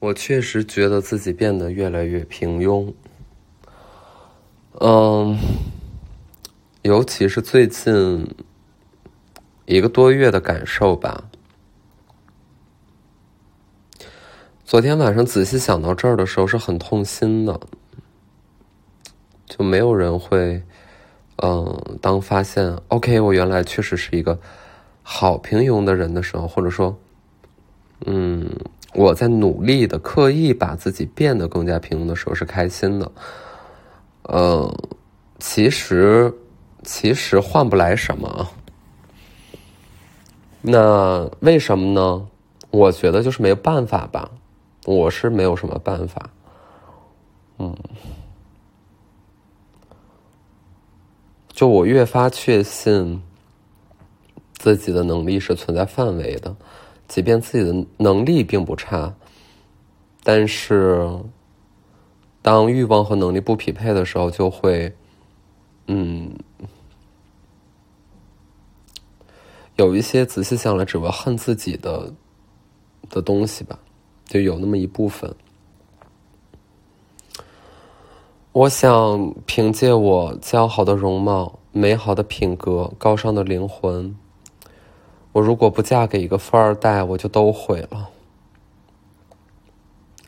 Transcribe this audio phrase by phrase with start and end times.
[0.00, 2.94] 我确实觉得自己变得越来越平庸。
[4.80, 5.36] 嗯，
[6.82, 8.32] 尤其是最近
[9.66, 11.24] 一个多月的感受吧。
[14.64, 17.58] 昨天晚上仔细想到这儿的时候，是很痛心的。
[19.46, 20.62] 就没有人会，
[21.42, 24.38] 嗯，当发现 OK，我原来确实是一个
[25.02, 26.96] 好平庸的人的时候，或者说，
[28.06, 28.48] 嗯。
[28.94, 33.12] 我在努力的、刻意把自己变得更加平庸的时候是开心的，
[34.22, 34.74] 呃，
[35.38, 36.32] 其实
[36.82, 38.48] 其实换不来什么，
[40.62, 42.26] 那为什么呢？
[42.70, 44.30] 我觉得就是没有办法吧，
[44.84, 46.30] 我是没有什么办法，
[47.58, 47.76] 嗯，
[51.48, 53.22] 就我越发确信
[54.54, 56.56] 自己的能力是存在范围的。
[57.08, 59.12] 即便自己的能力并不差，
[60.22, 61.08] 但是
[62.42, 64.94] 当欲望和能力不匹配的时候，就会，
[65.86, 66.30] 嗯，
[69.76, 72.12] 有一些仔细想来只会恨自己的
[73.08, 73.78] 的东西吧，
[74.26, 75.34] 就有那么一部分。
[78.52, 84.14] 我想凭借我姣好的容貌、美好的品格、高尚的灵魂。
[85.38, 88.08] 我如果不嫁给一个富二代，我就都毁了。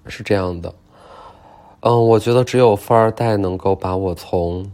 [0.06, 0.72] 是这样的，
[1.80, 4.70] 嗯，我觉得只有富二代能够把我从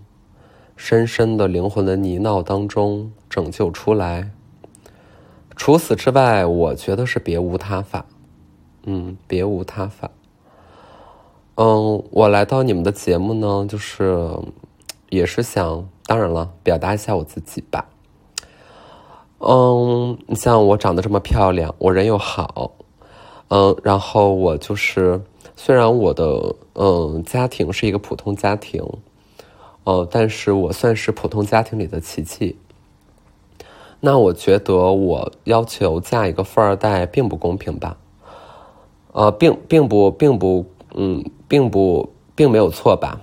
[0.76, 4.30] 深深的灵魂的泥淖当中拯救出来。
[5.56, 8.04] 除此之外，我觉得是别无他法。
[8.84, 10.10] 嗯，别无他法。
[11.54, 14.28] 嗯，我来到你们的节目呢，就是
[15.08, 17.88] 也是想，当然了，表达一下我自己吧。
[19.48, 22.72] 嗯，你像我长得这么漂亮，我人又好，
[23.46, 25.22] 嗯，然后我就是，
[25.54, 28.84] 虽然我的嗯家庭是一个普通家庭，
[29.84, 32.58] 呃，但是我算是普通家庭里的奇迹。
[34.00, 37.96] 那我觉得我要求嫁一个富二代并不公平吧？
[39.12, 40.66] 呃，并并不并不
[40.96, 43.20] 嗯，并不并没有错吧？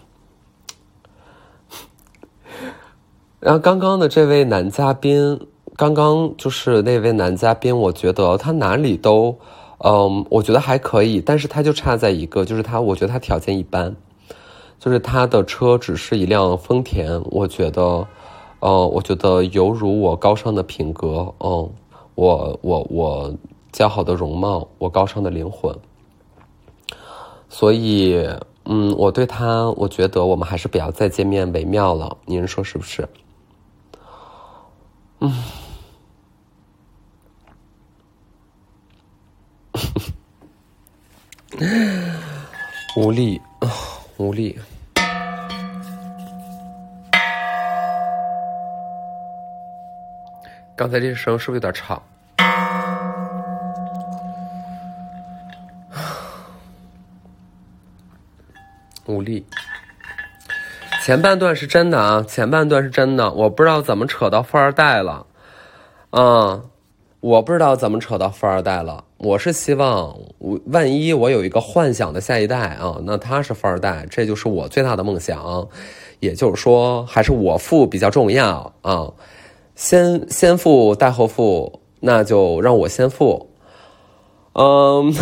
[3.42, 5.48] 然后刚刚的这位男嘉宾。
[5.84, 9.38] 刚刚就是那位男嘉宾，我觉得他哪里都，
[9.80, 13.94] 嗯，我觉得还可以，但是他就差在一个，就是他，我觉得他条件一般，
[14.80, 18.08] 就是他的车只是一辆丰田，我觉得，
[18.62, 21.70] 呃，我觉得犹如我高尚的品格，嗯，
[22.16, 23.34] 我我我
[23.74, 25.76] 姣好的容貌，我高尚的灵魂，
[27.50, 28.26] 所以，
[28.64, 33.06] 嗯，我对他，我觉得我们还是不要再见面为妙了，您说是不是？
[35.20, 35.30] 嗯。
[42.96, 43.70] 无力啊，
[44.18, 44.60] 无力。
[50.76, 52.02] 刚才这声是不是有点吵？
[59.06, 59.46] 无力。
[61.04, 65.26] 前半段是真的啊，前半段是真的，我不知道怎么扯到富二代了，
[66.12, 66.70] 嗯。
[67.22, 69.06] 我不知道怎么扯到富二代了。
[69.24, 75.66] 我是希望，我万一我有一个幻想的下一代啊，那他是富二代，这就是我最大的梦想。
[76.20, 79.10] 也就是说，还是我富比较重要啊。
[79.76, 83.50] 先先富带后富，那就让我先富。
[84.56, 85.14] 嗯，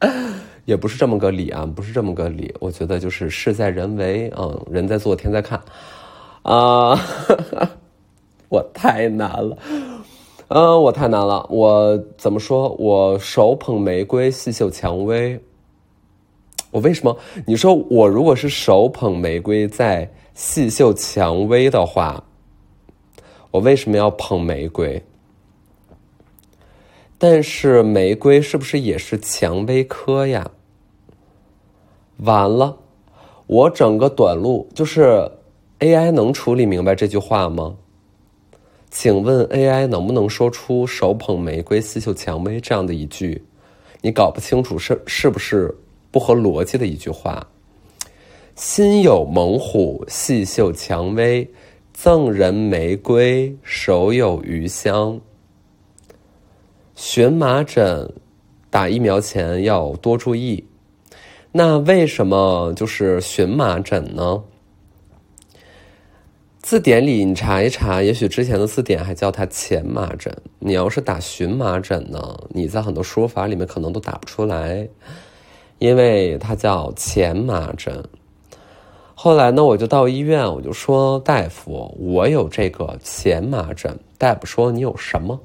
[0.64, 2.54] 也不是这么个理啊，不是这么个理。
[2.60, 5.60] 我觉得就是事在人为，嗯，人在做天在看
[6.42, 6.98] 啊。
[8.48, 9.58] 我太难了。
[10.54, 11.44] 嗯，我太难了。
[11.50, 12.68] 我怎么说？
[12.78, 15.40] 我手捧玫瑰，细嗅蔷薇。
[16.70, 17.18] 我为什么？
[17.44, 22.22] 你说我如果是手捧玫瑰在细嗅蔷薇的话，
[23.50, 25.02] 我为什么要捧玫瑰？
[27.18, 30.52] 但是玫瑰是不是也是蔷薇科呀？
[32.18, 32.76] 完了，
[33.48, 35.32] 我整个短路就是
[35.80, 37.74] AI 能处理明白这句话吗？
[38.94, 43.42] 请问 AI 能不能说出“手捧玫瑰，细嗅蔷薇”这样的一句？
[44.00, 45.76] 你搞不清楚是是不是
[46.12, 47.44] 不合逻辑的一句话？
[48.54, 51.50] 心有猛虎，细嗅蔷薇，
[51.92, 55.20] 赠人玫瑰，手有余香。
[56.94, 58.08] 荨麻疹
[58.70, 60.64] 打疫苗前要多注意。
[61.50, 64.40] 那为什么就是荨麻疹呢？
[66.64, 70.34] 字典里你查一查，也许之前的字典还叫它前麻疹。
[70.58, 72.18] 你要是打荨麻疹呢，
[72.48, 74.88] 你在很多说法里面可能都打不出来，
[75.78, 78.02] 因为它叫前麻疹。
[79.14, 84.00] 后来呢，我就到医院，我就说大夫，我有这个前麻疹。
[84.16, 85.38] 大夫说你有什么？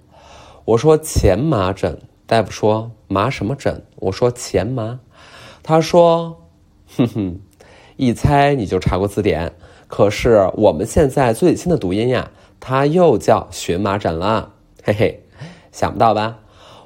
[0.64, 2.00] 我说前麻疹。
[2.26, 3.84] 大夫说麻什么疹？
[3.98, 4.98] 我说前麻。
[5.62, 6.48] 他说，
[6.96, 7.40] 哼哼，
[7.98, 9.52] 一猜你就查过字典。
[9.90, 14.54] 可是我们现在最新的读音呀，它又叫荨麻疹了，
[14.84, 15.24] 嘿嘿，
[15.72, 16.38] 想不到吧？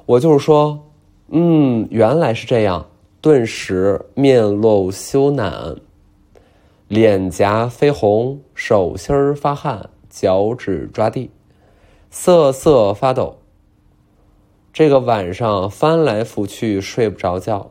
[0.06, 0.86] 我就是说，
[1.28, 2.86] 嗯，原来是这样，
[3.20, 5.76] 顿时面露羞赧，
[6.88, 11.30] 脸颊绯红，手心发汗，脚趾抓地，
[12.10, 13.36] 瑟瑟发抖。
[14.72, 17.70] 这个晚上翻来覆去睡不着觉，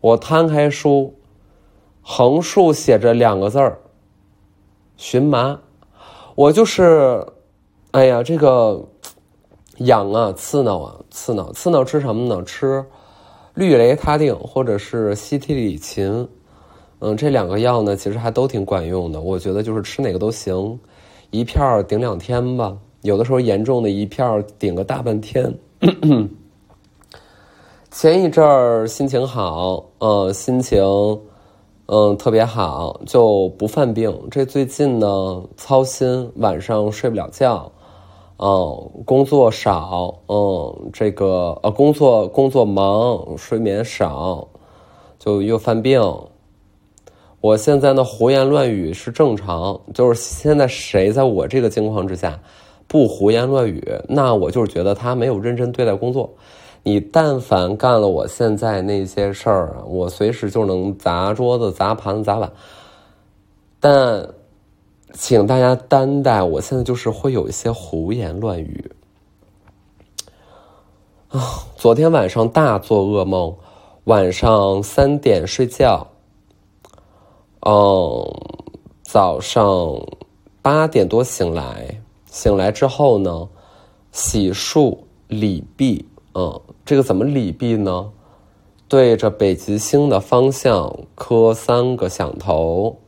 [0.00, 1.14] 我摊开书，
[2.00, 3.78] 横竖写着两个字儿。
[5.02, 5.58] 荨麻，
[6.36, 7.26] 我就是，
[7.90, 8.80] 哎呀，这个
[9.78, 12.40] 痒啊，刺挠啊，刺挠，刺挠吃什么呢？
[12.44, 12.84] 吃
[13.54, 16.28] 氯雷他定或者是西替利嗪，
[17.00, 19.20] 嗯，这两个药呢，其实还都挺管用的。
[19.20, 20.78] 我觉得就是吃哪个都行，
[21.32, 22.78] 一片顶两天吧。
[23.00, 25.52] 有的时候严重的一片顶个大半天。
[27.90, 30.80] 前一阵儿心情好，嗯，心情。
[31.94, 34.10] 嗯，特别好，就不犯病。
[34.30, 37.70] 这最近呢，操心，晚上睡不了觉，
[38.38, 44.48] 嗯，工作少，嗯，这个呃，工作工作忙，睡眠少，
[45.18, 46.00] 就又犯病。
[47.42, 52.40] 我现在呢，胡言乱语是正常，就是现在谁在我这个境况之下
[52.88, 56.32] 不胡言乱语，那我就是觉得他没有认真对待工作。
[56.84, 62.52] 你但凡干了我现在那些事儿，我随时就能砸桌子、砸盘子、砸碗。
[63.78, 64.28] 但，
[65.12, 68.90] 请大家担待，我现在就是会有一些胡言乱语。
[71.28, 73.56] 啊，昨天晚上大做噩梦，
[74.04, 76.04] 晚上三点睡觉，
[77.60, 78.28] 嗯，
[79.02, 79.96] 早上
[80.60, 81.96] 八点多醒来，
[82.26, 83.48] 醒来之后呢，
[84.10, 84.98] 洗漱、
[85.28, 86.60] 礼毕，嗯。
[86.92, 88.10] 这个怎么礼毕呢？
[88.86, 92.98] 对着北极星的方向磕三个响头，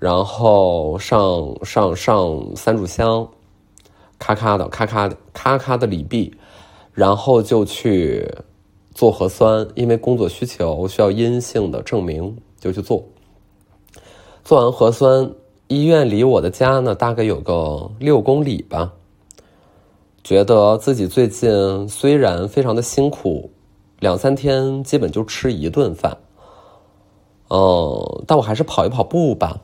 [0.00, 3.28] 然后上上上三炷香，
[4.18, 6.34] 咔咔的咔咔的咔咔的礼毕，
[6.92, 8.28] 然后就去
[8.92, 13.04] 做核酸，因为工作需求需要阴性的证明，就去做。
[14.42, 15.30] 做完核酸，
[15.68, 18.94] 医院离我的家呢大概有个六公里吧。
[20.22, 23.50] 觉得自己最近虽然非常的辛苦，
[24.00, 26.16] 两三天基本就吃一顿饭，
[27.48, 29.60] 嗯，但我还是跑一跑步吧，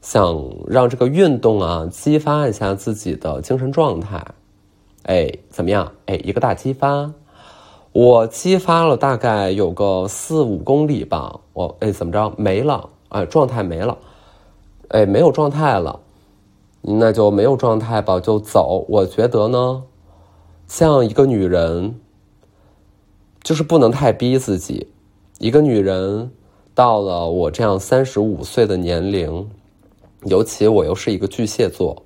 [0.00, 4.24] 想让这个运动啊激发一下自己的精神状态，
[5.02, 5.92] 哎，怎么样？
[6.06, 7.12] 哎，一个大激发，
[7.92, 12.88] 我激发了大概有个四五公里吧，我哎怎么着没了？
[13.08, 13.98] 哎，状态没了，
[14.88, 15.98] 哎，没有状态了。
[16.82, 18.84] 那就没有状态吧，就走。
[18.88, 19.82] 我觉得呢，
[20.66, 22.00] 像一个女人，
[23.42, 24.88] 就是不能太逼自己。
[25.38, 26.30] 一个女人
[26.74, 29.50] 到了我这样三十五岁的年龄，
[30.24, 32.02] 尤其我又是一个巨蟹座，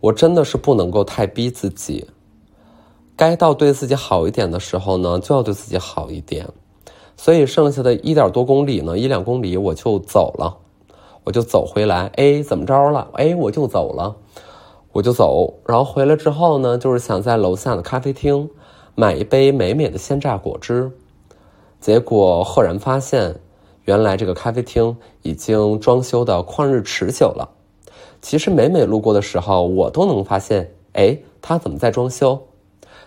[0.00, 2.06] 我真的是不能够太逼自己。
[3.16, 6.48] 该到对自己好一点的时候呢，就要对自己好一点。
[7.16, 10.58] 所以剩下的一点多公里呢，一两公里我就走了。
[11.24, 13.08] 我就走回来，哎，怎么着了？
[13.14, 14.16] 哎，我就走了，
[14.92, 15.54] 我就走。
[15.66, 18.50] 然后回来之后呢，就是想在楼下的咖啡厅
[18.94, 20.90] 买一杯美美的鲜榨果汁。
[21.80, 23.40] 结果赫然发现，
[23.84, 27.48] 原来这个咖啡厅已经装修的旷日持久了。
[28.20, 32.40] 其实每每路过的时候，我都能发现，哎，他怎么在装修？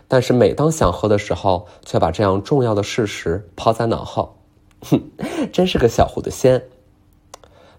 [0.07, 4.35] 但是每当想喝的时候，却把这样重要的事实抛在脑后。
[4.81, 5.01] 哼，
[5.51, 6.61] 真是个小糊涂仙。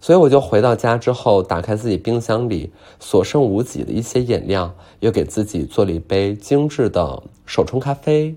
[0.07, 8.37] 所以我就回到家之后，打开自己冰箱里所剩无几的一些饮料，又给自己做了一杯精致的手冲咖啡。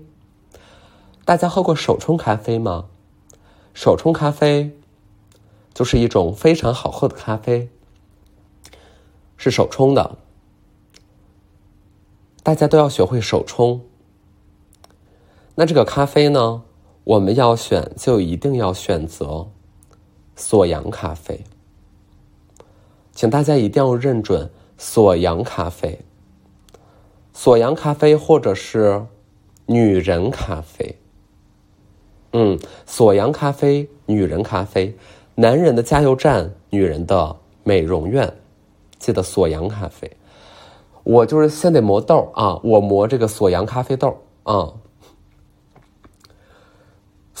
[1.24, 2.86] 大家喝过手冲咖啡吗？
[3.72, 4.76] 手冲咖啡
[5.72, 7.68] 就是一种非常好喝的咖啡，
[9.36, 10.18] 是手冲的。
[12.42, 13.82] 大家都要学会手冲。
[15.54, 16.64] 那这个咖啡呢，
[17.04, 19.46] 我们要选就一定要选择。
[20.34, 21.44] 锁阳咖啡，
[23.20, 24.48] 请大家一定要认准
[24.78, 26.00] 锁阳咖啡。
[27.34, 29.04] 锁阳咖啡或者是
[29.66, 30.96] 女人咖啡，
[32.32, 34.96] 嗯，锁阳咖啡、女人咖啡，
[35.34, 38.32] 男人的加油站，女人的美容院。
[38.98, 40.10] 记得锁阳咖啡。
[41.04, 44.72] 我就是先得磨豆啊，我磨这个锁阳咖啡豆啊。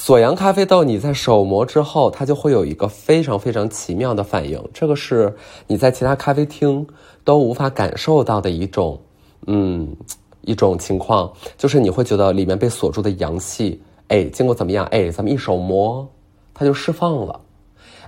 [0.02, 6.86] 锁阳咖啡豆，你在手磨之后，它就会有一个非常非常奇妙的反应，这个是你在其他咖啡厅
[7.22, 8.98] 都无法感受到的一种，
[9.46, 9.94] 嗯，
[10.40, 13.78] 一种情况，就是你会觉得里面被锁住的阳气，
[14.08, 16.08] 哎，经过怎么样，哎，咱们一手磨，
[16.54, 17.38] 它就释放了，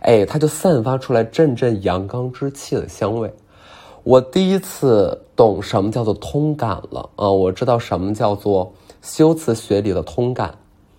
[0.00, 3.30] 哎，它就散发出来阵阵阳刚之气的香味。
[4.02, 7.30] 我第一次懂什么叫做通感了啊！
[7.30, 8.72] 我知道什么叫做
[9.02, 10.52] 修辞学里的通感。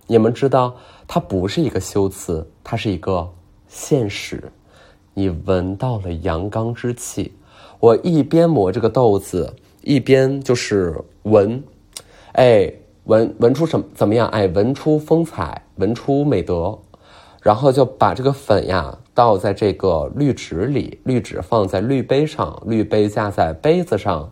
[0.07, 0.75] 你们知道，
[1.07, 3.31] 它不是一个修辞，它是一个
[3.67, 4.51] 现实。
[5.13, 7.33] 你闻到了阳刚之气，
[7.79, 11.63] 我一边磨这个豆子，一边就是闻，
[12.33, 12.73] 哎，
[13.05, 14.27] 闻闻出什么怎么样？
[14.29, 16.79] 哎，闻出风采，闻出美德，
[17.41, 18.99] 然后就把这个粉呀。
[19.15, 24.31] 倒在这个滤纸里，滤纸放在滤杯上，滤杯架在杯子上，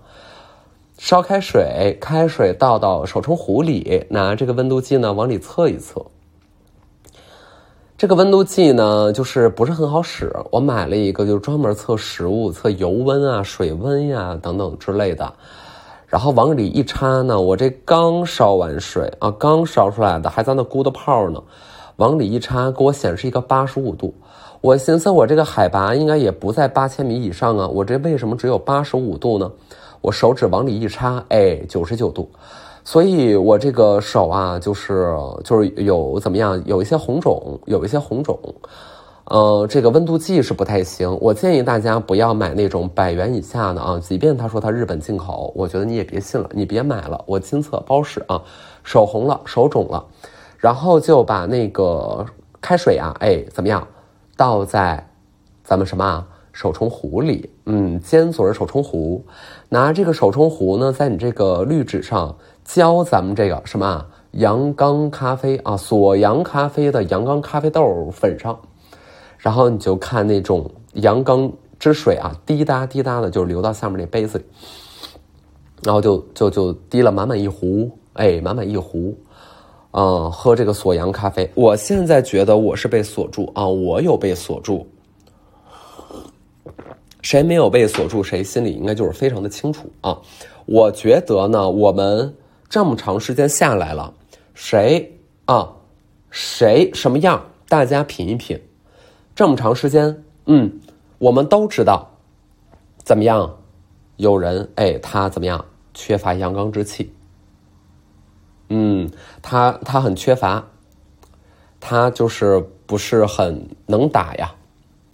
[1.03, 5.99] 烧开水，开水倒到手冲壶里，拿这个温度计呢往里测一测。
[7.97, 15.33] 这个温度计呢，就是不是很好使，我买了一个，就是专门测食物、测油温啊、水温呀等等之类的。
[16.05, 21.41] 然后往里一插呢，我这刚烧完水啊，刚烧出来的，还在那咕的泡呢，
[21.95, 24.13] 往里一插，给我显示一个八十五度。
[24.61, 29.51] 我寻思，我这个海拔应该也不在八千米以上啊，我这为什么只有八十五度呢？
[30.01, 32.29] 我手指往里一插，哎，九十九度，
[32.83, 38.37] 所以我这个手啊，就是就是有怎么样，有一些红肿，有一些红肿，
[39.25, 41.17] 呃，这个温度计是不太行。
[41.21, 47.23] 我建议大家不要买那种百元以下的啊，即便他说他日本进口，我觉得你也别信了，你别买了。
[47.27, 48.41] 我亲测包使啊，
[48.83, 50.03] 手红了，手肿了，
[50.57, 52.25] 然后就把那个
[52.59, 53.87] 开水啊，哎，怎么样？
[54.35, 55.07] 倒在
[55.63, 59.23] 咱们什么啊手冲壶里，嗯，尖嘴手冲壶，
[59.69, 68.59] 拿这个手冲壶呢，在你这个滤纸上浇咱们这个什么阳刚咖啡啊，锁阳咖啡的阳刚咖啡豆粉上，
[69.37, 74.45] 然后你就看那种阳刚之水啊，滴答滴答的就流到下面那杯子里，
[75.83, 79.17] 然后就就就滴了满满一壶，哎，满满一壶。
[79.93, 84.87] 嗯，喝这个锁阳咖啡，我现在觉得我是被锁住啊，我有被锁住。
[87.21, 90.19] 谁没有被锁住，谁心里应该就是非常的清楚啊。
[90.65, 92.35] 我觉得呢，我们
[92.69, 94.13] 这么长时间下来了，
[94.53, 95.71] 谁啊，
[96.29, 98.59] 谁什么样，大家品一品。
[99.35, 100.79] 这么长时间，嗯，
[101.17, 102.09] 我们都知道
[103.03, 103.57] 怎么样，
[104.17, 105.63] 有人哎，他怎么样，
[105.93, 107.13] 缺乏阳刚之气。
[108.69, 109.09] 嗯，
[109.41, 110.65] 他他很缺乏，
[111.79, 114.53] 他就是不是很能打呀，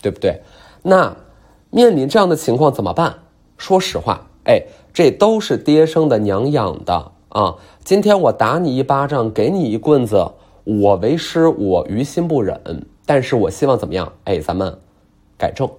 [0.01, 0.41] 对不对？
[0.83, 1.15] 那
[1.69, 3.19] 面临这样的情况怎么办？
[3.57, 7.55] 说实话，哎，这都是爹生的娘养的啊！
[7.83, 10.31] 今天我打你一巴掌，给你一棍子，
[10.63, 12.85] 我为师，我于心不忍。
[13.05, 14.13] 但是我希望怎么样？
[14.25, 14.79] 哎，咱们
[15.37, 15.69] 改正，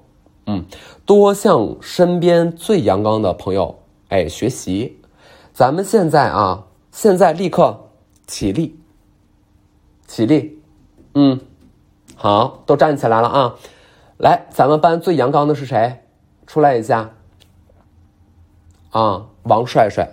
[0.47, 0.65] 嗯，
[1.05, 3.79] 多向身边最阳刚的朋友
[4.09, 4.99] 哎学习。
[5.53, 6.65] 咱们现在啊。
[6.91, 7.91] 现在立刻
[8.27, 8.77] 起立，
[10.09, 10.59] 起立，
[11.15, 11.39] 嗯，
[12.17, 13.55] 好，都站起来了啊！
[14.19, 16.01] 来，咱们班最阳刚的是谁？
[16.47, 17.11] 出来一下。
[18.91, 20.09] 啊，王帅帅，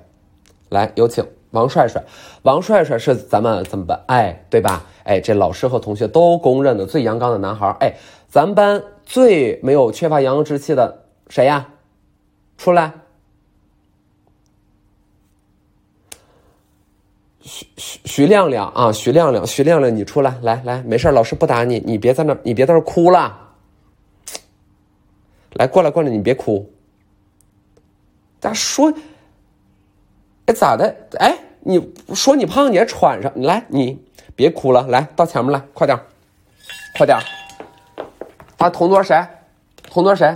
[0.69, 2.03] 来，有请王帅帅。
[2.43, 3.99] 王帅帅是咱们怎么办？
[4.07, 4.83] 哎，对吧？
[5.05, 7.75] 哎，这老师和同学都公认的最阳刚的男孩。
[7.79, 7.93] 哎，
[8.27, 11.67] 咱们班最没有缺乏阳刚之气的谁呀？
[12.57, 12.91] 出来。
[17.41, 23.44] 徐徐徐亮亮啊，徐亮亮，徐亮亮，你出来，来来，没事老师不打你，你别在那，你别在那哭了。
[25.55, 26.71] 来，过来，过来，你别哭。
[28.39, 28.93] 咋说？
[30.45, 30.95] 哎，咋的？
[31.17, 33.31] 哎，你说你胖，你还喘上？
[33.41, 35.97] 来，你别哭了，来到前面来，快点，
[36.97, 37.17] 快点。
[38.57, 39.15] 他同桌谁？
[39.83, 40.33] 同桌谁？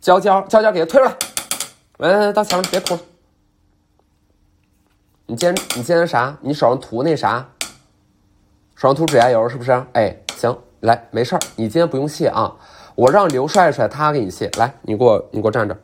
[0.00, 1.16] 娇娇，娇娇，给他推出来。
[1.98, 3.00] 来来来，到前面，别哭了。
[5.26, 6.36] 你今天你今天啥？
[6.40, 7.48] 你手上涂那啥？
[8.74, 9.70] 手上涂指甲油是不是？
[9.92, 12.56] 哎，行，来，没事儿，你今天不用卸啊，
[12.94, 14.50] 我让刘帅帅他给你卸。
[14.58, 15.76] 来，你给我你给我站着。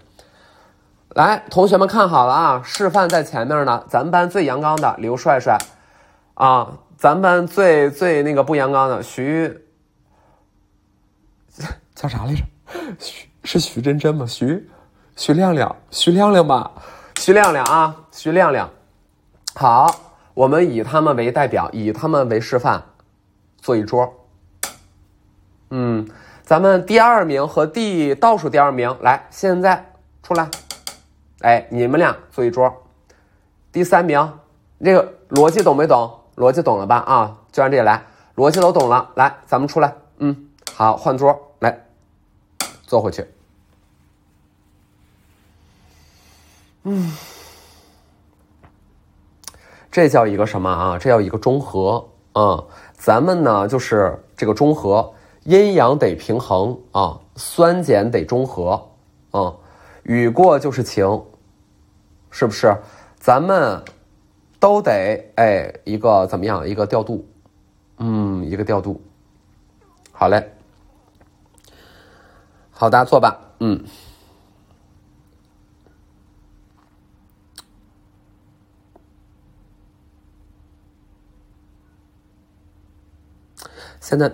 [1.11, 3.85] 来，同学们看好了啊，示范在前面呢。
[3.89, 5.57] 咱们班最阳刚的刘帅帅
[6.35, 9.63] 啊，咱们班最最那个不阳刚的徐
[11.95, 12.43] 叫啥来着？
[12.99, 14.27] 徐是徐真真吗？
[14.27, 14.69] 徐
[15.17, 16.71] 徐亮亮，徐亮亮吧？
[17.19, 18.69] 徐亮亮啊，徐亮亮。
[19.55, 19.87] 好，
[20.35, 22.83] 我们以他们为代表，以他们为示范，
[23.63, 24.13] 做一桌。
[25.71, 26.07] 嗯，
[26.47, 29.85] 咱们第二名和第倒数第二名来，现在
[30.23, 30.49] 出来，
[31.41, 32.73] 哎，你们俩坐一桌。
[33.73, 34.33] 第三名，
[34.79, 36.21] 这个逻辑懂没懂？
[36.37, 36.99] 逻辑懂了吧？
[36.99, 38.01] 啊，就按这个来，
[38.37, 41.85] 逻辑都懂了，来，咱们出来，嗯，好，换桌，来，
[42.83, 43.27] 坐回去。
[46.85, 47.13] 嗯，
[49.91, 50.97] 这叫一个什么啊？
[50.97, 52.63] 这叫一个中和啊。
[52.95, 55.13] 咱们呢，就是这个中和，
[55.47, 58.89] 阴阳得平衡啊，酸碱得中和
[59.31, 59.55] 啊。
[60.03, 61.25] 雨过就是晴，
[62.31, 62.77] 是不是？
[63.19, 63.83] 咱们
[64.59, 66.67] 都得哎，一个怎么样？
[66.69, 67.29] 一个调度，
[67.99, 69.01] 嗯，一个调度。
[70.13, 70.53] 好嘞，
[72.71, 73.85] 好，大家坐吧，嗯。
[84.01, 84.33] 现在，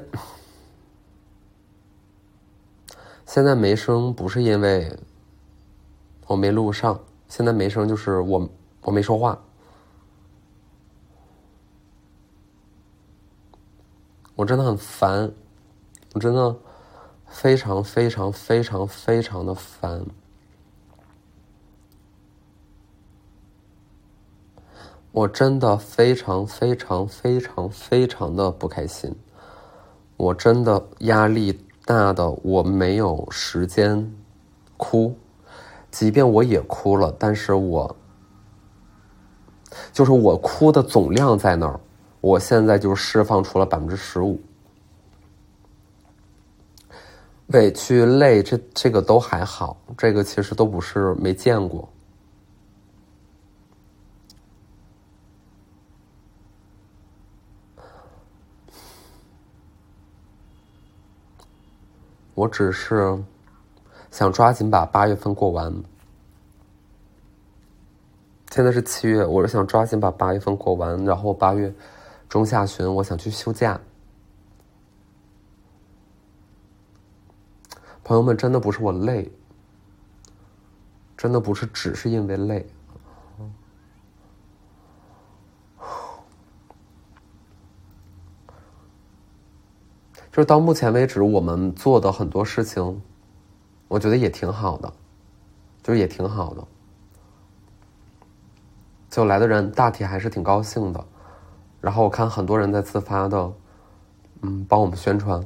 [3.33, 4.95] 现在没声不是因为
[6.27, 8.47] 我没录上，现在没声就是我
[8.83, 9.41] 我没说话，
[14.35, 15.33] 我真的很烦，
[16.13, 16.55] 我真的
[17.27, 20.05] 非常非常非常非常的烦，
[25.11, 29.17] 我真的非常非常非常非常的不开心。
[30.19, 34.15] 我真的压力大的，我没有时间
[34.77, 35.17] 哭，
[35.91, 37.97] 即便我也哭了，但是我
[39.93, 41.81] 就是我哭的总量在那儿，
[42.21, 44.41] 我现在就释放出了百分之十五，
[47.49, 51.92] 委屈累这这个都还好，这个其实都不是没见过。
[62.35, 63.19] 我只是
[64.11, 65.73] 想抓紧把八月份过完。
[68.51, 71.73] 现在是七月，我是想抓紧把八月份过完，然后八月
[72.29, 73.81] 中下旬我想去休假。
[78.05, 79.31] 朋友们，真的不是我累，
[81.17, 82.67] 真的不是只是因为累。
[90.33, 93.03] 就是到目前为止，我们做的很多事情，
[93.87, 94.91] 我觉得也挺好的，
[95.83, 96.67] 就是也挺好的。
[99.11, 101.05] 就来的人大体还是挺高兴的，
[101.83, 103.53] 然后我看很多人在自发的，
[104.41, 105.39] 嗯，帮我们宣传，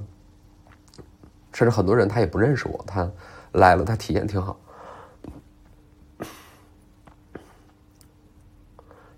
[1.53, 3.11] 甚至很多人他也不认识我，他
[3.55, 4.57] 来了，他体验挺好。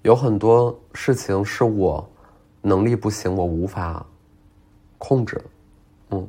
[0.00, 2.08] 有很多事情是我
[2.62, 4.06] 能力不行，我无法
[4.96, 5.38] 控制。
[6.10, 6.28] 嗯，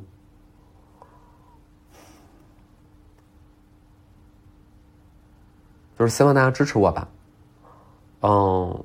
[5.98, 7.08] 就是希望大家支持我吧。
[8.22, 8.84] 嗯，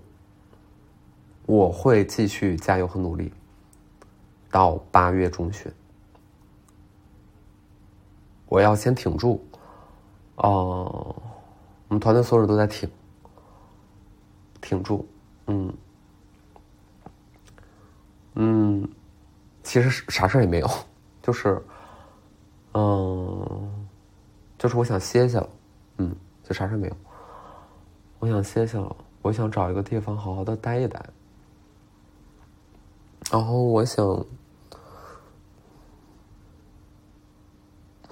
[1.46, 3.34] 我会继续加油和努力，
[4.50, 5.72] 到八月中旬，
[8.48, 9.46] 我要先挺住。
[10.38, 11.16] 哦，
[11.90, 12.90] 我们团队所有人都在挺，
[14.62, 15.06] 挺住。
[15.48, 15.74] 嗯，
[18.36, 18.90] 嗯。
[19.66, 20.70] 其实啥事儿也没有，
[21.24, 21.60] 就是，
[22.74, 23.88] 嗯，
[24.60, 25.50] 就是我想歇歇了，
[25.98, 26.96] 嗯，就啥事儿没有，
[28.20, 31.04] 我想歇歇了，我想找一个地方好好的待一待，
[33.32, 34.06] 然后我想，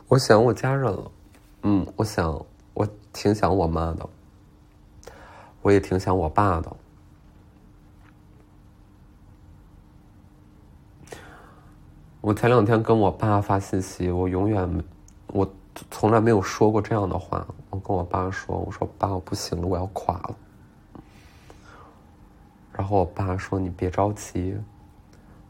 [0.08, 1.12] 我想我家人了，
[1.62, 4.10] 嗯，我想我挺想我妈的，
[5.62, 6.76] 我也挺想我爸的。
[12.24, 14.84] 我前两天跟我爸发信息，我永远，
[15.28, 15.46] 我
[15.92, 17.46] 从来没有说过这样的话。
[17.70, 20.36] 我跟我爸说：“我说爸，我不行了，我要垮了。”
[22.72, 24.58] 然后我爸说：“你别着急，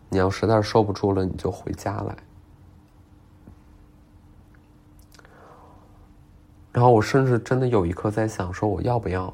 [0.09, 2.17] 你要实在受不住了，你就回家来。”
[6.73, 9.31] 然后我甚至真的有一刻在想，说我要不要，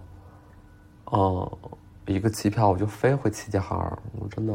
[1.05, 1.57] 哦，
[2.05, 4.53] 一个机票我就飞回齐齐哈尔，我真的。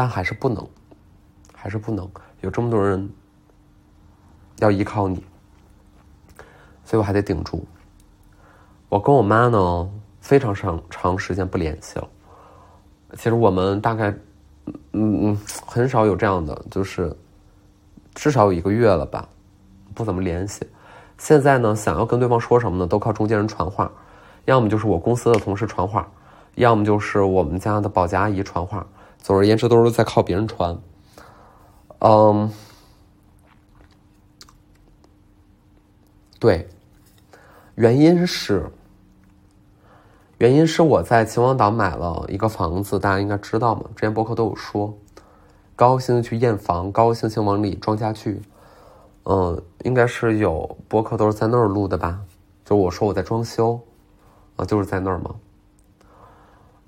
[0.00, 0.66] 但还是不能，
[1.54, 2.10] 还是不能
[2.40, 3.06] 有这么多人
[4.60, 5.22] 要依靠你，
[6.86, 7.62] 所以我还得顶住。
[8.88, 12.08] 我跟我妈呢非常长长时间不联系了。
[13.12, 14.08] 其实我们大概
[14.92, 17.14] 嗯嗯很少有这样的，就是
[18.14, 19.28] 至少有一个月了吧，
[19.94, 20.66] 不怎么联系。
[21.18, 23.92] 现在呢，想要跟对方说什么呢，都靠中间人传话。
[24.46, 26.10] 要么就是我公司的同事传话，
[26.54, 28.86] 要么就是我们家的保洁阿姨传话。
[29.22, 30.78] 总而言之，都是在靠别人传。
[31.98, 32.50] 嗯，
[36.38, 36.68] 对，
[37.74, 38.70] 原因是，
[40.38, 44.98] 原因是我在秦皇岛买了一个房子，大家应该知道嘛，之前博客都有说，
[45.76, 48.40] 高高兴兴去验房，高兴兴往里装家具。
[49.24, 52.20] 嗯，应该是有博客都是在那儿录的吧？
[52.64, 53.80] 就我说我在装修，
[54.56, 55.34] 啊，就是在那儿嘛。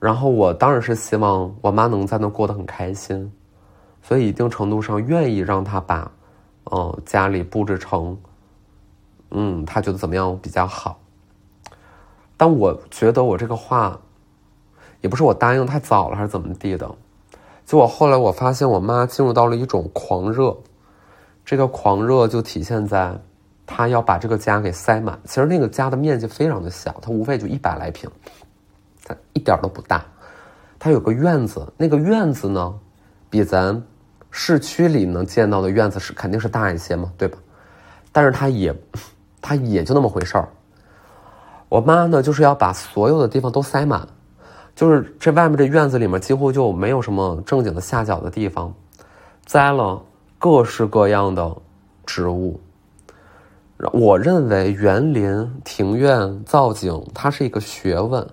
[0.03, 3.33] 然后我当然是希望我妈能在那过得很开心，
[4.03, 6.11] 所以一定程度上愿意让她把，
[6.73, 8.19] 嗯，家里布置成，
[9.31, 10.99] 嗯，她觉得怎么样比较好。
[12.37, 13.97] 但我觉得我这个话，
[15.03, 16.93] 也不是我答应太早了还是怎么地的，
[17.65, 20.57] 就我后来我发现我妈进入到了一种狂热。
[21.45, 23.17] 这个狂热就体现在，
[23.67, 25.17] 她要把这个家给塞满。
[25.27, 28.11] 其实那个家的面积非常的小，它无非就一百来平，
[29.05, 30.05] 它一点都不大。
[30.79, 32.75] 它有个院子，那个院子呢，
[33.31, 33.83] 比咱
[34.31, 37.39] 市区里能见到的院子是肯定是大一些嘛，对吧？
[38.11, 38.75] 但是它也，
[39.41, 40.49] 它也就那么回事儿。
[41.69, 44.07] 我妈呢，就是要把所有的地方都塞满，
[44.75, 48.75] 就是这外面这院子里面几乎就没有什么正经的下脚的地方，
[49.45, 50.03] 栽了。
[50.45, 51.57] 各式各样的
[52.05, 52.61] 植物，
[53.93, 58.29] 我认为园林、庭院造景它是一个学问。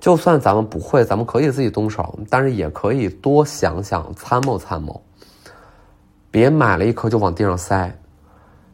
[0.00, 5.02] 就算咱们不会，咱们可以自己动手，但是也可以多想想、参谋参谋。
[6.30, 7.98] 别买了一颗就往地上塞。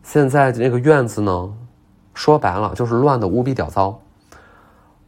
[0.03, 1.53] 现在这个院子呢，
[2.13, 3.99] 说白了就是乱的无比屌糟，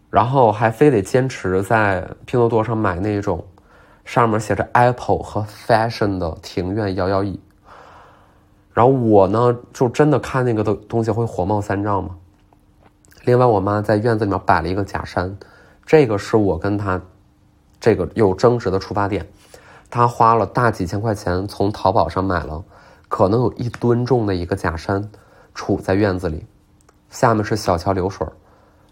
[0.09, 3.45] 然后还非得坚持在拼多多上买那种。
[4.07, 7.41] 上面写着 Apple 和 Fashion 的庭院摇摇椅，
[8.73, 12.11] 然后我呢就真的看那个的东西会火冒三丈嘛。
[13.25, 15.37] 另外，我妈在院子里面摆了一个假山，
[15.87, 17.01] 这个是我跟他
[17.81, 19.27] 这个有争执的出发点。
[19.88, 22.62] 他花了大几千块钱从淘宝上买了，
[23.09, 25.09] 可能有一吨重的一个假山，
[25.55, 26.44] 杵在院子里，
[27.09, 28.27] 下面是小桥流水，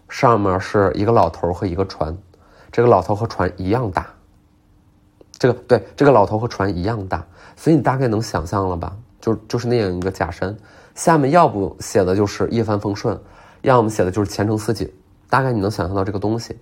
[0.07, 2.17] 上面是一个老头和一个船，
[2.71, 4.07] 这个老头和船一样大。
[5.37, 7.25] 这个对这个老头和船一样大，
[7.57, 8.95] 所以你大概能想象了吧？
[9.19, 10.55] 就就是那样一个假山，
[10.95, 13.19] 下面要不写的就是一帆风顺，
[13.63, 14.89] 要么写的就是前程似锦。
[15.29, 16.57] 大概你能想象到这个东西，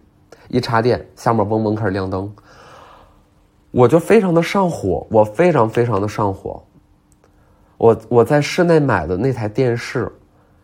[0.50, 2.32] 一插电，下面嗡嗡开始亮灯，
[3.72, 6.64] 我就非常的上火，我非常非常的上火。
[7.78, 10.12] 我我在室内买的那台电视，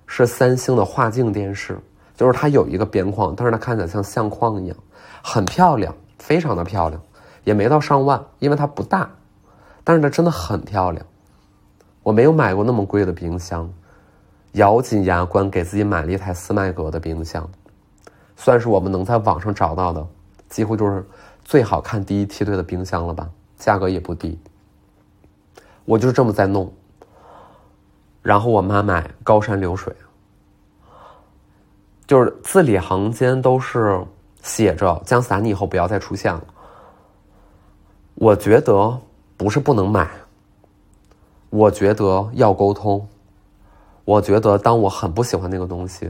[0.06, 1.78] 是三星的画境电视，
[2.15, 4.78] 就是它有一个边框，但是它看起来像相框一样，
[5.24, 7.02] 很漂亮，非常的漂亮。
[7.46, 9.10] 也没到上万，因为它不大，
[9.84, 11.04] 但是它真的很漂亮。
[12.04, 13.68] 我没有买过那么贵的冰箱，
[14.52, 17.50] 咬紧牙关给自己买了一台斯麦格的冰箱，
[18.39, 20.08] 算是我们能在网上找到的，
[20.47, 21.06] 几乎就是
[21.43, 24.39] 最好看第一梯队的冰箱了吧，价格也不低。
[25.84, 26.71] 我就是这么在弄，
[28.21, 29.93] 然后我妈买高山流水，
[32.08, 34.02] 就是字里行间都是
[34.41, 36.41] 写着姜思达，你以后不要再出现了。
[38.15, 38.97] 我觉得
[39.36, 40.10] 不是不能买，
[41.49, 43.06] 我觉得要沟通。
[44.06, 46.10] 我觉得当我很不喜欢那个东西，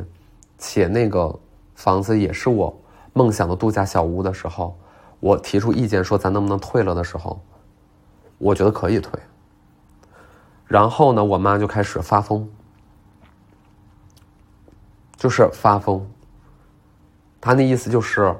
[0.60, 1.36] 且那个
[1.80, 2.78] 房子也是我
[3.14, 4.78] 梦想的度假小屋的时候，
[5.22, 7.42] 我提出意见说咱能不能退了的时候，
[8.38, 9.18] 我觉得可以退。
[10.68, 12.50] 然后呢，我妈就开始发疯，
[15.16, 16.06] 就是发疯。
[17.40, 18.36] 她那意思就是，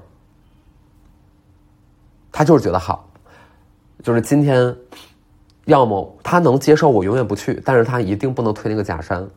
[2.34, 3.08] 她就是觉得好。
[4.04, 4.76] 就是今天，
[5.64, 9.30] 要么他能接受我永远不去，但是他一定不能推那个假山。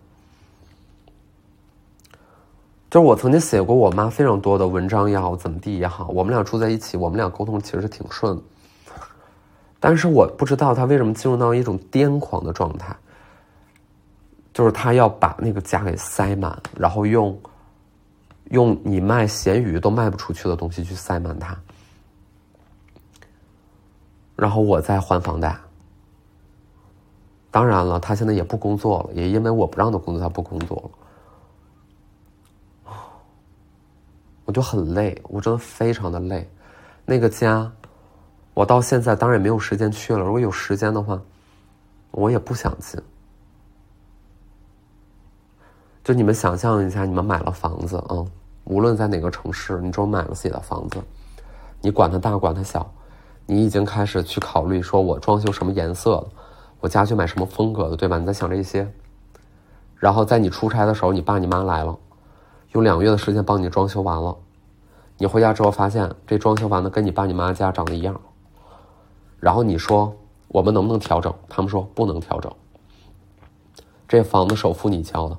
[2.92, 8.38] 就是我曾经写过我妈非常多的文章也好，怎么地也好，我们俩住在一起，我们俩沟通其实是挺顺。
[9.80, 12.94] 但是我不知道他为什么进入到一种癫狂的状态，
[14.52, 17.34] 就是他要把那个家给塞满，然后用
[18.50, 21.56] 用你卖咸鱼都卖不出去的东西去塞满它。
[24.36, 25.56] 然后我再还房贷。
[27.50, 30.98] 当然了，他现在也不工作了，也因为我不让他工作，他不工作了。
[34.44, 36.48] 我就很累，我真的非常的累。
[37.04, 37.70] 那个家，
[38.54, 40.20] 我到现在当然也没有时间去了。
[40.20, 41.20] 如果有时间的话，
[42.10, 43.00] 我也不想进。
[46.04, 48.24] 就你们想象一下，你们买了房子啊，
[48.64, 50.98] 无论在哪个城市，你只买了自己的房子，
[51.80, 52.92] 你管它大，管它小。
[53.46, 56.24] 你已经开始去考虑，说我装修什么颜色，
[56.80, 58.18] 我家去买什么风格的，对吧？
[58.18, 58.88] 你在想这些，
[59.96, 61.98] 然后在你出差的时候，你爸你妈来了，
[62.72, 64.34] 用两个月的时间帮你装修完了，
[65.18, 68.18] 你回家之后发现这装修完的跟你爸你妈家长得一样，
[69.38, 70.14] 然后你说
[70.48, 71.32] 我们能不能调整？
[71.48, 72.50] 他们说不能调整。
[74.08, 75.36] 这房子首付你交的，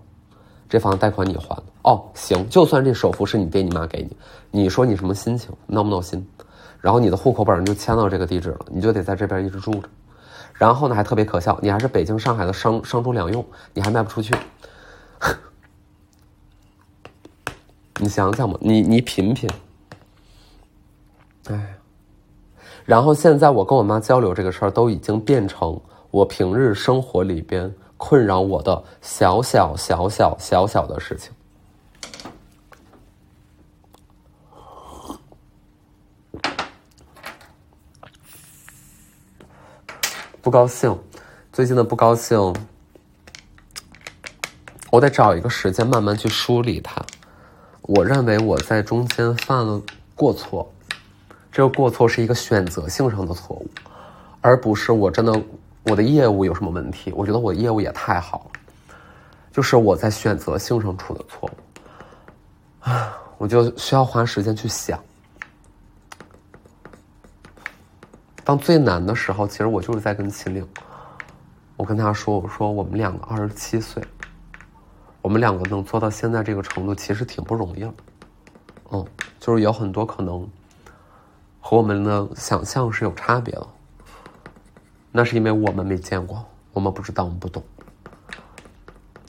[0.69, 1.63] 这房子贷款你还的。
[1.84, 4.17] 哦，行，就算这首付是你爹你妈给你，
[4.62, 5.50] 你说你什么心情？
[5.65, 6.26] 闹不闹心？
[6.80, 9.89] 然后你的户口本上就迁到这个地址了，你就得在这边一直住着。
[10.54, 13.43] 然后呢，还特别可笑，你还是北京、上海的商商住两用，
[13.74, 14.36] 你还卖不出去。
[17.99, 19.49] 你想想吧，你你品品。
[21.49, 21.75] 哎，
[22.86, 25.79] 然后现在我跟我妈交流这个事儿，都已经变成
[26.10, 31.32] 我平日生活里边困扰我的小小小小小小的事情。
[40.41, 40.97] 不高兴，
[41.53, 42.53] 最近的不高兴，
[44.91, 47.01] 我得找一个时间慢慢去梳理它。
[47.84, 49.82] 我认为我在中间犯了
[50.15, 50.72] 过错，
[51.52, 53.69] 这个过错是一个选择性上的错误，
[54.41, 55.43] 而不是我真的
[55.84, 57.12] 我的业务有什么问题。
[57.13, 58.62] 我觉得我的业务也太好了，
[59.52, 64.98] 就是我在选择性上出的错误，啊，我就需要花时间去想。
[68.46, 70.65] 当最难的时候，其实我就是在跟秦岭，
[71.76, 74.02] 我跟他说：“我说我们两个二十七岁，
[75.24, 77.94] 我们两个能做到现在这个程度，其实挺不容易了。
[78.92, 79.04] 嗯，
[79.40, 80.48] 就是有很多可能
[81.62, 83.68] 和我们的想象是有差别的。
[85.12, 87.64] 那是因为我们没见过，我们不知道，我们不懂。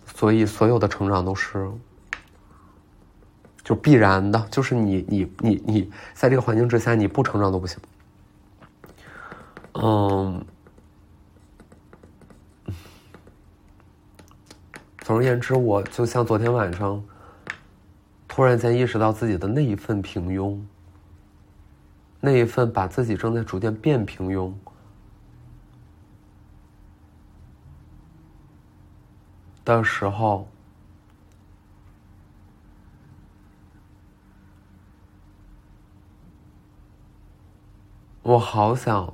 [0.05, 1.71] 所以所有的成长都是
[3.63, 7.79] 就必然的，就是你你你你在这个环境之下，你不成长都不行。”
[9.75, 10.45] 嗯，
[15.05, 17.05] 总而言之，我就像昨天晚上，
[18.27, 20.59] 突然间意识到自己的那一份平庸，
[22.21, 24.55] 那一份把自己正在逐渐变平庸
[29.63, 30.49] 的时候，
[38.23, 39.13] 我好想。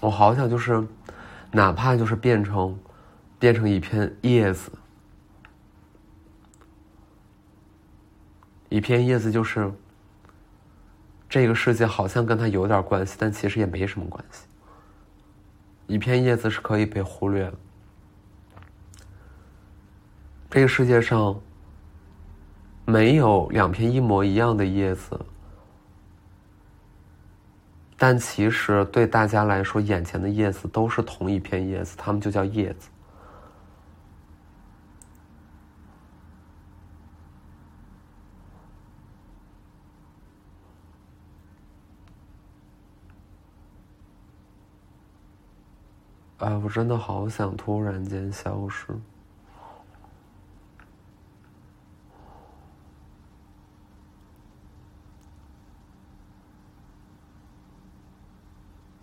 [0.11, 0.85] 好想就是，
[1.51, 2.77] 哪怕就是变成，
[3.39, 4.71] 变成一片叶子，
[8.69, 9.71] 一片叶子就是，
[11.29, 14.45] 这个世界好像跟他有点关系，但其实也没什么关系。
[15.87, 17.53] 一片叶子是可以被忽略的。
[20.49, 21.39] 这个世界上，
[22.85, 25.19] 没有两片一模一样的叶子。
[28.03, 32.89] 但其实对大家来说，眼前的叶子都是同一片叶子，它们就叫叶子。
[46.39, 48.87] 哎，我真的好想突然间消失。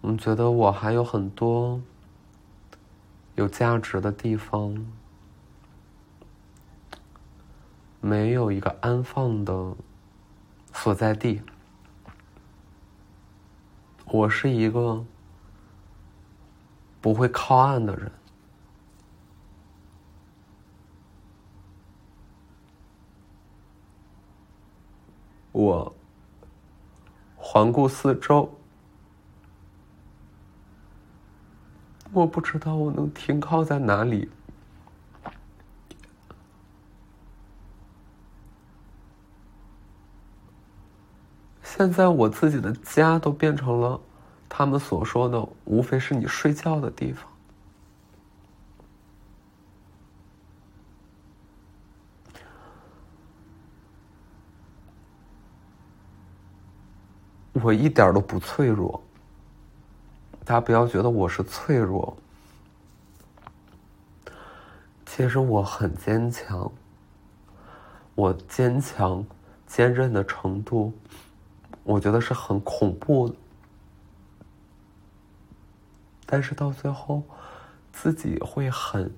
[0.08, 1.82] 我觉得我还有很多
[3.34, 4.74] 有价值的地方，
[8.00, 9.76] 没有一个安放的
[10.72, 11.42] 所在地。
[14.06, 15.04] 我是一个
[17.02, 18.10] 不会靠岸的人，
[25.52, 25.94] 我
[27.36, 28.57] 环顾四周。
[32.18, 34.28] 我不知道我能停靠在哪里。
[41.62, 44.00] 现在我自己的家都变成了
[44.48, 47.24] 他们所说的，无非是你睡觉的地方。
[57.52, 59.00] 我一点都不脆弱。
[60.48, 62.16] 大家不要觉得我是脆弱，
[65.04, 66.72] 其实我很坚强。
[68.14, 69.22] 我坚强、
[69.66, 70.94] 坚韧的程度，
[71.84, 73.36] 我觉得是很恐怖。
[76.24, 77.22] 但是到最后，
[77.92, 79.14] 自己会很、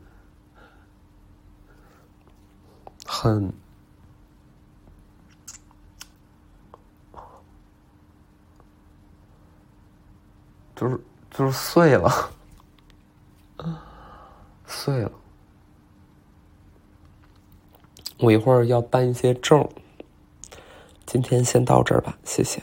[3.06, 3.52] 很。
[10.74, 10.98] 就是
[11.30, 12.30] 就是碎了，
[14.66, 15.12] 碎了。
[18.18, 19.66] 我一会儿要办一些证，
[21.06, 22.62] 今天先到这儿吧，谢谢。